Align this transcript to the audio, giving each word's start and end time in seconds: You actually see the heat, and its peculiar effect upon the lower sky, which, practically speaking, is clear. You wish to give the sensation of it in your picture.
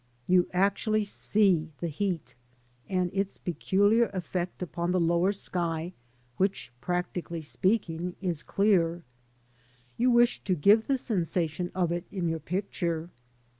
You 0.25 0.47
actually 0.51 1.03
see 1.03 1.69
the 1.77 1.87
heat, 1.87 2.33
and 2.89 3.11
its 3.13 3.37
peculiar 3.37 4.05
effect 4.13 4.63
upon 4.63 4.91
the 4.91 4.99
lower 4.99 5.31
sky, 5.31 5.93
which, 6.37 6.71
practically 6.81 7.41
speaking, 7.41 8.15
is 8.19 8.41
clear. 8.41 9.03
You 9.97 10.09
wish 10.09 10.43
to 10.45 10.55
give 10.55 10.87
the 10.87 10.97
sensation 10.97 11.71
of 11.75 11.91
it 11.91 12.05
in 12.11 12.27
your 12.27 12.39
picture. 12.39 13.11